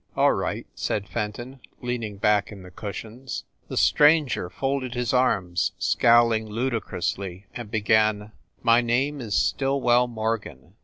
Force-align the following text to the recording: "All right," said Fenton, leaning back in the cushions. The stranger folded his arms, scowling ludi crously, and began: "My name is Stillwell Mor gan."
"All 0.17 0.33
right," 0.33 0.65
said 0.73 1.07
Fenton, 1.07 1.59
leaning 1.79 2.17
back 2.17 2.51
in 2.51 2.63
the 2.63 2.71
cushions. 2.71 3.43
The 3.67 3.77
stranger 3.77 4.49
folded 4.49 4.95
his 4.95 5.13
arms, 5.13 5.73
scowling 5.77 6.47
ludi 6.49 6.79
crously, 6.79 7.43
and 7.53 7.69
began: 7.69 8.31
"My 8.63 8.81
name 8.81 9.21
is 9.21 9.35
Stillwell 9.35 10.07
Mor 10.07 10.39
gan." 10.39 10.73